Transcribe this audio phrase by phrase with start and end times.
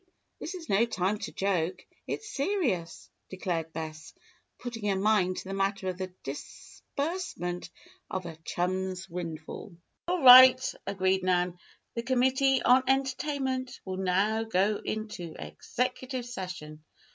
[0.39, 1.85] this is no time to joke.
[2.07, 4.15] It's serious," declared Bess,
[4.57, 7.69] putting her mind to the matter of the disbursement
[8.09, 9.77] of her chum's windfall.
[10.07, 11.59] "All right," agreed Nan.
[11.93, 16.83] "The Committee on Entertainment will now go into executive session.